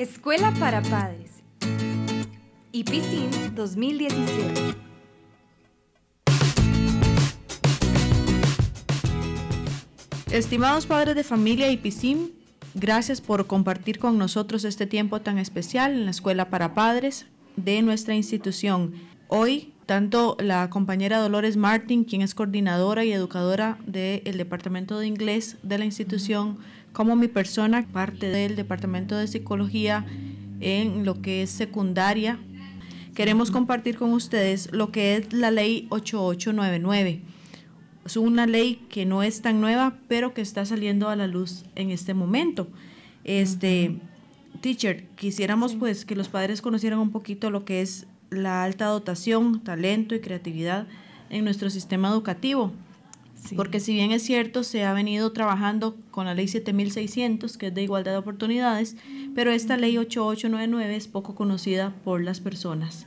[0.00, 1.42] Escuela para Padres.
[2.72, 4.74] IPCIN 2017.
[10.30, 12.32] Estimados padres de familia IPCIN,
[12.72, 17.26] gracias por compartir con nosotros este tiempo tan especial en la Escuela para Padres
[17.56, 18.94] de nuestra institución.
[19.28, 25.56] Hoy, tanto la compañera Dolores Martin, quien es coordinadora y educadora del Departamento de Inglés
[25.64, 26.58] de la institución,
[26.92, 30.06] como mi persona, parte del Departamento de Psicología
[30.60, 32.38] en lo que es secundaria,
[33.16, 37.22] queremos compartir con ustedes lo que es la ley 8899.
[38.06, 41.64] Es una ley que no es tan nueva, pero que está saliendo a la luz
[41.74, 42.68] en este momento.
[43.24, 43.98] Este,
[44.60, 49.60] teacher, quisiéramos pues que los padres conocieran un poquito lo que es la alta dotación,
[49.60, 50.86] talento y creatividad
[51.28, 52.72] en nuestro sistema educativo.
[53.56, 57.74] Porque si bien es cierto, se ha venido trabajando con la ley 7600, que es
[57.74, 58.96] de igualdad de oportunidades,
[59.34, 63.06] pero esta ley 8899 es poco conocida por las personas.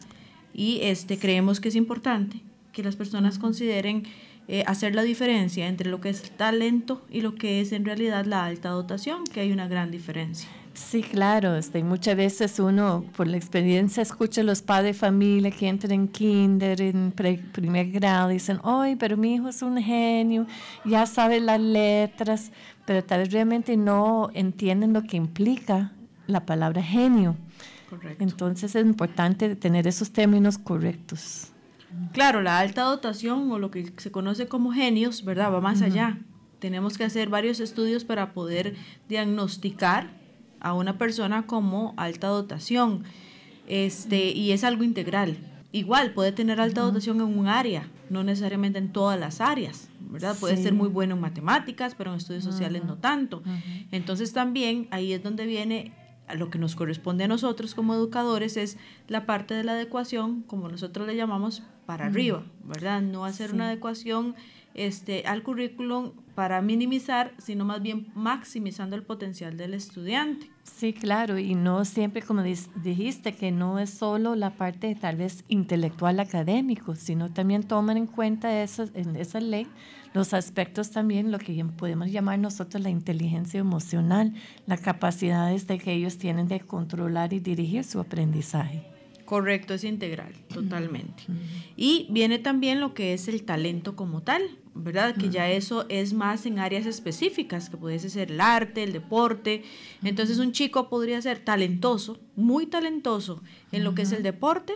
[0.54, 4.04] Y este, creemos que es importante que las personas consideren
[4.48, 8.26] eh, hacer la diferencia entre lo que es talento y lo que es en realidad
[8.26, 10.50] la alta dotación, que hay una gran diferencia.
[10.74, 11.56] Sí, claro.
[11.56, 15.92] Este, muchas veces uno, por la experiencia, escucha a los padres de familia que entran
[15.92, 20.48] en kinder, en primer grado, y dicen, ¡ay, pero mi hijo es un genio!
[20.84, 22.52] Ya sabe las letras,
[22.86, 25.92] pero tal vez realmente no entienden lo que implica
[26.26, 27.36] la palabra genio.
[27.90, 28.24] Correcto.
[28.24, 31.50] Entonces es importante tener esos términos correctos.
[32.12, 35.54] Claro, la alta dotación o lo que se conoce como genios, ¿verdad?
[35.54, 36.18] Va más allá.
[36.58, 38.76] Tenemos que hacer varios estudios para poder
[39.08, 40.23] diagnosticar
[40.64, 43.04] a una persona como alta dotación.
[43.68, 45.38] Este, y es algo integral.
[45.72, 50.36] Igual puede tener alta dotación en un área, no necesariamente en todas las áreas, ¿verdad?
[50.40, 53.42] Puede ser muy bueno en matemáticas, pero en estudios sociales no tanto.
[53.92, 55.94] Entonces también ahí es donde viene
[56.36, 60.70] lo que nos corresponde a nosotros como educadores es la parte de la adecuación, como
[60.70, 63.02] nosotros le llamamos, para arriba, ¿verdad?
[63.02, 64.36] No hacer una adecuación
[64.74, 70.50] este, al currículum para minimizar, sino más bien maximizando el potencial del estudiante.
[70.64, 75.44] Sí, claro, y no siempre, como dijiste, que no es solo la parte tal vez
[75.48, 79.68] intelectual académico, sino también toman en cuenta eso, en esa ley
[80.14, 84.34] los aspectos también, lo que podemos llamar nosotros la inteligencia emocional,
[84.68, 88.84] las capacidades de que ellos tienen de controlar y dirigir su aprendizaje.
[89.26, 91.24] Correcto, es integral, totalmente.
[91.76, 94.44] Y viene también lo que es el talento como tal,
[94.76, 95.16] ¿verdad?
[95.16, 99.64] Que ya eso es más en áreas específicas, que pudiese ser el arte, el deporte.
[100.04, 103.42] Entonces un chico podría ser talentoso, muy talentoso
[103.72, 104.74] en lo que es el deporte,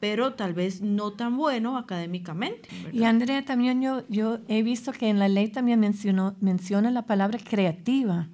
[0.00, 2.68] pero tal vez no tan bueno académicamente.
[2.92, 7.06] Y Andrea, también yo, yo he visto que en la ley también mencionó, menciona la
[7.06, 8.28] palabra creativa.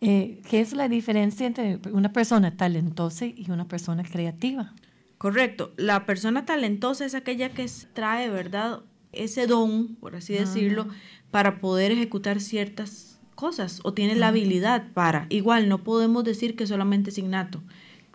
[0.00, 4.72] Eh, ¿Qué es la diferencia entre una persona talentosa y una persona creativa?
[5.18, 5.72] Correcto.
[5.76, 8.80] La persona talentosa es aquella que trae, ¿verdad?
[9.12, 10.86] Ese don, por así decirlo,
[11.30, 15.26] para poder ejecutar ciertas cosas o tiene la habilidad para.
[15.28, 17.62] Igual, no podemos decir que solamente es innato.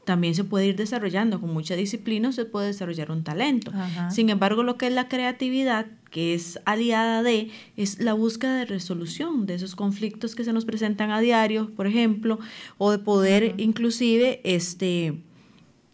[0.06, 3.74] También se puede ir desarrollando, con mucha disciplina se puede desarrollar un talento.
[4.09, 8.66] Sin embargo, lo que es la creatividad, que es aliada de, es la búsqueda de
[8.66, 12.40] resolución de esos conflictos que se nos presentan a diario, por ejemplo,
[12.78, 15.22] o de poder inclusive este,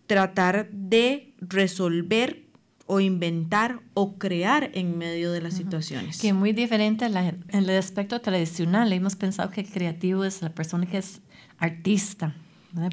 [0.06, 2.43] tratar de resolver
[2.86, 6.20] o inventar o crear en medio de las situaciones.
[6.20, 8.92] Que muy diferente en el aspecto tradicional.
[8.92, 11.22] Hemos pensado que creativo es la persona que es
[11.58, 12.36] artista,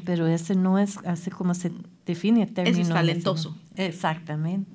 [0.05, 1.71] pero ese no es así como se
[2.05, 2.79] define el término.
[2.79, 3.57] Es talentoso.
[3.75, 4.69] Exactamente.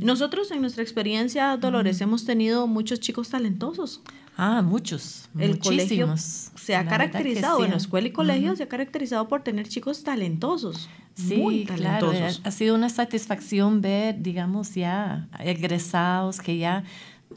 [0.00, 4.00] Nosotros en nuestra experiencia, Dolores, hemos tenido muchos chicos talentosos.
[4.38, 5.28] Ah, muchos.
[5.38, 9.66] El colegio se ha caracterizado, en la escuela y colegio se ha caracterizado por tener
[9.68, 10.90] chicos talentosos.
[11.14, 12.16] Sí, muy talentosos.
[12.18, 12.36] claro.
[12.44, 16.84] Ha sido una satisfacción ver, digamos, ya egresados que ya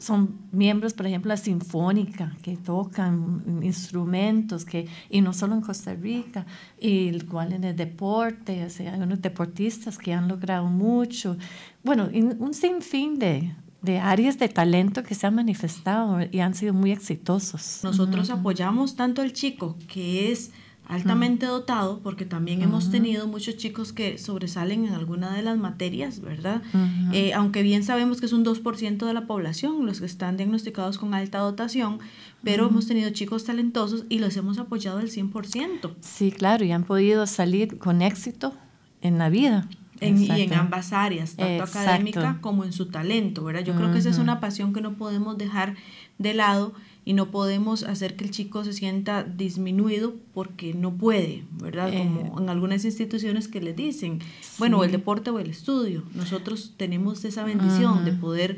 [0.00, 5.94] son miembros, por ejemplo, la sinfónica, que tocan instrumentos, que, y no solo en Costa
[5.94, 6.46] Rica,
[6.80, 11.36] y igual en el deporte, o sea, hay unos deportistas que han logrado mucho.
[11.84, 16.74] Bueno, un sinfín de, de áreas de talento que se han manifestado y han sido
[16.74, 17.80] muy exitosos.
[17.82, 20.50] Nosotros apoyamos tanto al chico que es
[20.90, 26.20] altamente dotado, porque también hemos tenido muchos chicos que sobresalen en alguna de las materias,
[26.20, 26.62] ¿verdad?
[27.12, 30.98] Eh, aunque bien sabemos que es un 2% de la población los que están diagnosticados
[30.98, 32.00] con alta dotación,
[32.42, 35.94] pero hemos tenido chicos talentosos y los hemos apoyado al 100%.
[36.00, 38.52] Sí, claro, y han podido salir con éxito
[39.00, 39.68] en la vida.
[40.00, 43.62] En, y en ambas áreas, tanto académica como en su talento, ¿verdad?
[43.62, 45.76] Yo creo que esa es una pasión que no podemos dejar
[46.18, 46.72] de lado
[47.10, 51.88] y no podemos hacer que el chico se sienta disminuido porque no puede, ¿verdad?
[51.98, 54.20] Como Eh, en algunas instituciones que les dicen,
[54.58, 56.04] bueno, el deporte o el estudio.
[56.14, 58.50] Nosotros tenemos esa bendición de poder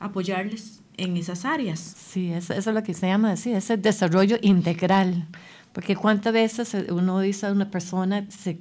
[0.00, 1.78] apoyarles en esas áreas.
[1.80, 5.26] Sí, eso, eso es lo que se llama así, ese desarrollo integral.
[5.72, 8.58] Porque cuántas veces uno dice a una persona se-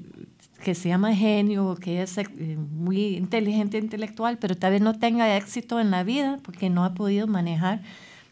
[0.63, 2.25] que se llama genio o que es eh,
[2.57, 6.93] muy inteligente intelectual, pero tal vez no tenga éxito en la vida porque no ha
[6.93, 7.81] podido manejar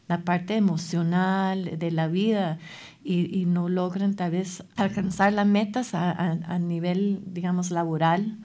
[0.07, 2.59] la parte emocional de la vida
[3.03, 8.37] y, y no logran tal vez alcanzar las metas a, a- a nivel, digamos, laboral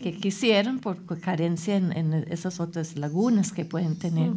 [0.00, 4.32] que quisieron por carencia en, en esas otras lagunas que pueden tener.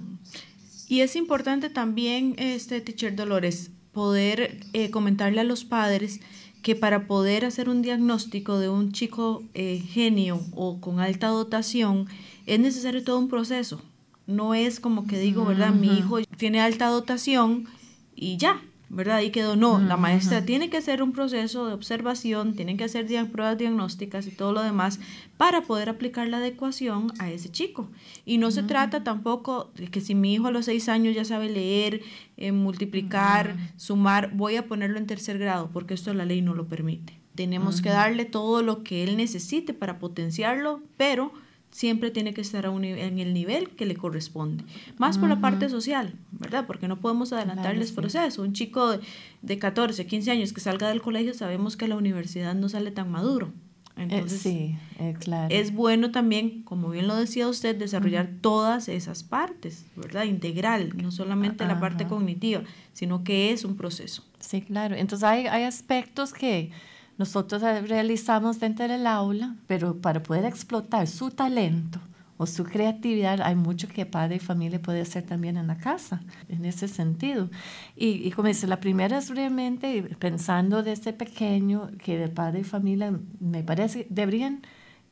[0.90, 6.20] Y es importante también, este teacher Dolores, poder eh, comentarle a los padres
[6.64, 12.08] que para poder hacer un diagnóstico de un chico eh, genio o con alta dotación
[12.46, 13.81] es necesario todo un proceso.
[14.28, 15.74] No es como que digo, ¿verdad?
[15.74, 17.66] Mi hijo tiene alta dotación
[18.16, 19.18] y ya, ¿verdad?
[19.18, 19.56] Ahí quedó.
[19.58, 23.58] No, la maestra tiene que hacer un proceso de observación, tienen que hacer dia- pruebas
[23.58, 25.00] diagnósticas y todo lo demás
[25.36, 27.90] para poder aplicar la adecuación a ese chico.
[28.25, 31.25] Y no se trata tampoco de que si mi hijo a los seis años ya
[31.25, 32.02] sabe leer,
[32.38, 36.68] eh, multiplicar, sumar, voy a ponerlo en tercer grado, porque esto la ley no lo
[36.68, 37.20] permite.
[37.36, 41.34] Tenemos que darle todo lo que él necesite para potenciarlo, pero
[41.74, 44.64] siempre tiene que estar a un nive- en el nivel que le corresponde.
[45.00, 46.66] Más por la parte social, ¿verdad?
[46.68, 47.96] Porque no podemos adelantarles sí.
[47.96, 48.44] proceso.
[48.44, 49.00] Un chico de,
[49.42, 53.12] de 14, 15 años que salga del colegio, sabemos que la universidad no sale tan
[53.12, 53.52] maduro.
[53.98, 55.54] Eh, Entonces, sí, eh, claro.
[55.54, 60.24] es bueno también, como bien lo decía usted, desarrollar todas esas partes, ¿verdad?
[60.25, 64.24] Integral, no solamente la parte cognitiva, sino que es un proceso.
[64.40, 64.96] Sí, claro.
[64.96, 66.72] Entonces hay, hay aspectos que
[67.18, 72.00] nosotros eh, realizamos dentro del aula, pero para poder explotar su talento
[72.38, 76.21] o su creatividad, hay mucho que padre y familia puede hacer también en la casa,
[76.50, 77.50] en ese sentido.
[77.95, 83.18] Y, como dice, la primera es realmente pensando desde pequeño que el padre y familia,
[83.39, 84.62] me parece, deberían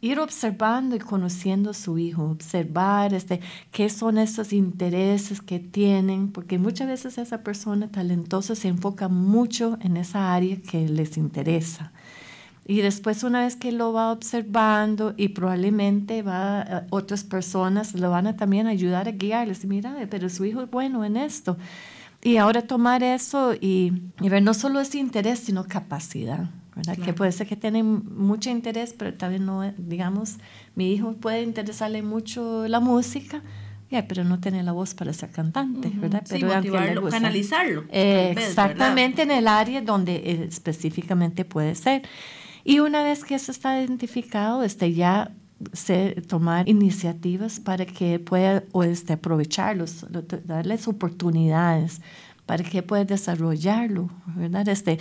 [0.01, 3.39] ir observando y conociendo a su hijo, observar este,
[3.71, 9.77] qué son esos intereses que tienen, porque muchas veces esa persona talentosa se enfoca mucho
[9.81, 11.91] en esa área que les interesa.
[12.65, 18.09] Y después una vez que lo va observando y probablemente va, eh, otras personas lo
[18.09, 21.57] van a también ayudar a guiarles, mira, pero su hijo es bueno en esto.
[22.23, 26.49] Y ahora tomar eso y, y ver no solo ese interés, sino capacidad.
[26.75, 26.95] ¿Verdad?
[26.95, 27.15] Que Claro.
[27.15, 30.37] puede ser que tiene mucho interés, pero tal vez no, digamos,
[30.75, 33.41] mi hijo puede interesarle mucho la música,
[33.89, 36.23] ya, pero no tiene la voz para ser cantante, ¿verdad?
[36.25, 37.17] Sí, Pero aunque le motivarlo, gusta.
[37.17, 37.83] canalizarlo.
[37.89, 42.03] Eh, vez, exactamente en el área donde eh, específicamente puede ser.
[42.63, 45.31] Y una vez que eso está identificado, este, ya
[45.73, 52.01] se, tomar iniciativas para que pueda o este, aprovecharlos, lo- darles oportunidades
[52.45, 54.67] para que pueda desarrollarlo, ¿verdad?
[54.69, 54.99] Este,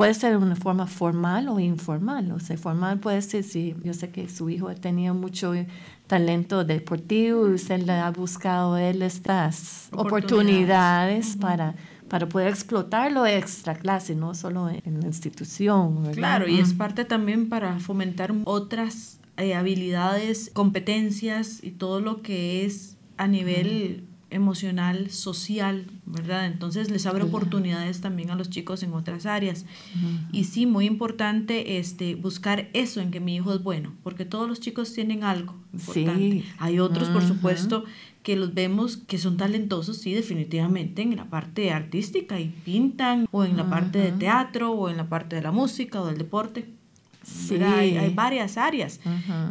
[0.00, 2.32] puede ser de una forma formal o informal.
[2.32, 5.52] O sea, formal puede ser si yo sé que su hijo tenía mucho
[6.06, 10.06] talento deportivo y usted le ha buscado él estas Oportunidades.
[10.22, 11.74] oportunidades para,
[12.08, 16.02] para poder explotarlo extra clase, no solo en, la institución.
[16.02, 16.14] ¿verdad?
[16.14, 22.64] Claro, y es parte también para fomentar otras eh, habilidades, competencias y todo lo que
[22.64, 26.46] es a nivel emocional, social, ¿verdad?
[26.46, 29.66] Entonces les abre oportunidades también a los chicos en otras áreas.
[30.32, 34.48] Y sí, muy importante este, buscar eso en que mi hijo es bueno, porque todos
[34.48, 36.40] los chicos tienen algo importante.
[36.40, 36.44] Sí.
[36.58, 37.84] Hay otros, por supuesto,
[38.22, 43.44] que los vemos que son talentosos, sí, definitivamente, en la parte artística y pintan, o
[43.44, 46.66] en la parte de teatro, o en la parte de la música o del deporte.
[47.22, 47.56] Sí.
[47.56, 48.98] Hay, hay varias áreas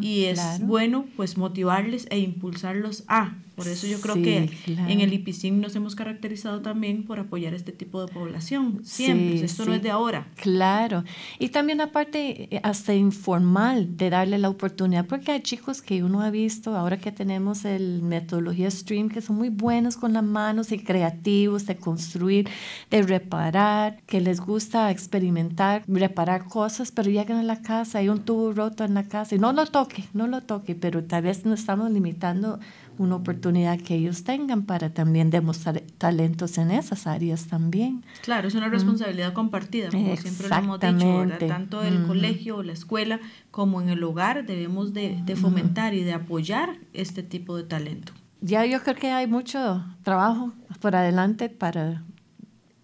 [0.02, 0.66] y es claro.
[0.66, 3.36] bueno pues motivarles e impulsarlos a.
[3.60, 4.90] Por eso yo creo Sí, que claro.
[4.90, 8.80] en el IPICIN nos hemos caracterizado también por apoyar este tipo de población.
[8.84, 10.28] Siempre, Sí, esto no es de ahora.
[10.36, 11.04] Claro.
[11.38, 16.22] Y también aparte, eh, hasta informal de darle la oportunidad, porque hay chicos que uno
[16.22, 20.72] ha visto, ahora que tenemos el metodología Stream, que son muy buenos con las manos
[20.72, 22.48] y creativos de construir,
[22.90, 28.20] de reparar, que les gusta experimentar, reparar cosas, pero llegan a la casa, hay un
[28.20, 31.46] tubo roto en la casa y no lo toque, no lo toque, pero tal vez
[31.46, 32.60] no estamos limitando
[33.00, 38.04] una oportunidad que ellos tengan para también demostrar talentos en esas áreas también.
[38.22, 41.48] Claro, es una responsabilidad compartida, como siempre lo hemos dicho, ¿verdad?
[41.48, 42.08] Tanto el Ujú.
[42.08, 43.20] colegio o la escuela
[43.52, 48.12] como en el hogar debemos de, de fomentar y de apoyar este tipo de talento.
[48.42, 50.52] Ya yo creo que hay mucho trabajo
[50.82, 52.04] por adelante para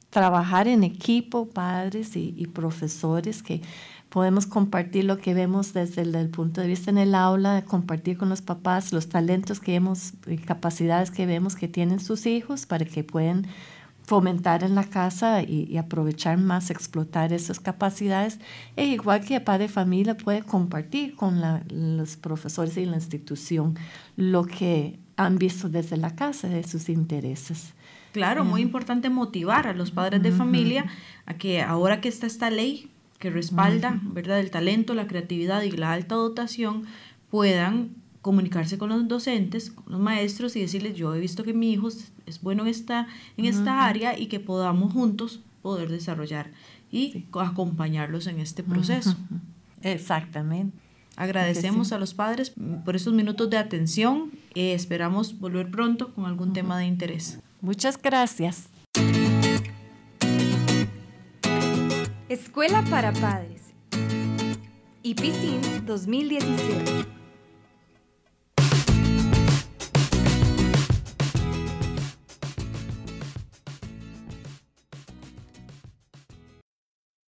[0.09, 3.61] trabajar en equipo, padres y, y profesores, que
[4.15, 8.17] podemos compartir lo que vemos desde el, el punto de vista en el aula, compartir
[8.17, 12.65] con los papás los talentos que hemos y capacidades que vemos que tienen sus hijos
[12.65, 13.45] para que puedan
[14.03, 18.39] fomentar en la casa y, aprovechar más, explotar esas capacidades.
[18.77, 23.77] E igual que el padre de familia puede compartir con los profesores y la institución
[24.15, 27.73] lo que han visto desde la casa de sus intereses.
[28.13, 30.85] Claro, muy importante motivar a los padres de familia
[31.25, 35.71] a que ahora que está esta ley que respalda, ¿verdad?, el talento, la creatividad y
[35.71, 36.83] la alta dotación,
[37.29, 37.89] puedan
[38.21, 41.89] comunicarse con los docentes, con los maestros y decirles, yo he visto que mi hijo
[41.89, 43.07] es bueno en esta,
[43.37, 46.51] en esta área y que podamos juntos poder desarrollar
[46.91, 49.15] y acompañarlos en este proceso.
[49.81, 50.77] Exactamente.
[51.15, 52.53] Agradecemos a los padres
[52.83, 57.39] por estos minutos de atención y esperamos volver pronto con algún tema de interés.
[57.61, 58.69] Muchas gracias.
[62.35, 63.61] Escuela para Padres.
[65.03, 67.14] IPICIN 2017.